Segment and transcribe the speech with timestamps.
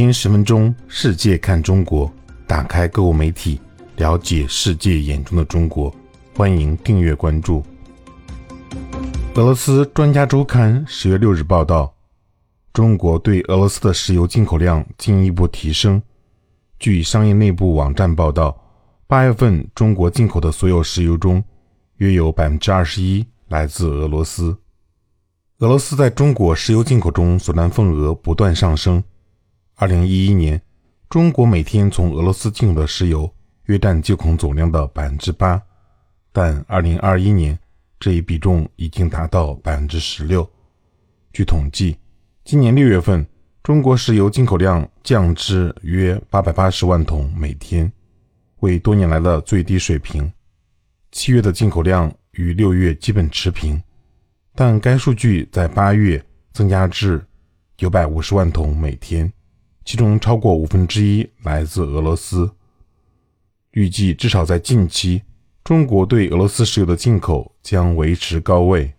[0.00, 2.10] 天十分钟，世界看中国，
[2.46, 3.60] 打开购物媒体，
[3.96, 5.94] 了解世界眼中的中国。
[6.34, 7.62] 欢迎订阅关注。
[9.34, 11.94] 俄罗斯专家周刊十月六日报道，
[12.72, 16.00] 中国对俄罗斯的石油进口量进一步提升。
[16.78, 18.58] 据商业内部网站报道，
[19.06, 21.44] 八月份中国进口的所有石油中，
[21.98, 24.56] 约有百分之二十一来自俄罗斯。
[25.58, 29.04] 俄罗斯在中国石油进口中所占份额不断上升。
[29.80, 30.60] 二零一一年，
[31.08, 33.34] 中国每天从俄罗斯进口的石油
[33.64, 35.58] 约占进口总量的百分之八，
[36.32, 37.58] 但二零二一年
[37.98, 40.46] 这一比重已经达到百分之十六。
[41.32, 41.96] 据统计，
[42.44, 43.26] 今年六月份
[43.62, 47.90] 中国石油进口量降至约八百八十万桶每天，
[48.58, 50.30] 为多年来的最低水平。
[51.10, 53.82] 七月的进口量与六月基本持平。
[54.54, 56.22] 但该数据在八月
[56.52, 57.24] 增加至
[57.78, 59.32] 九百五十万桶每天，
[59.84, 62.50] 其中超过五分之一来自俄罗斯。
[63.72, 65.22] 预计至少在近期，
[65.62, 68.94] 中国对俄罗斯石油的进口将维持高位。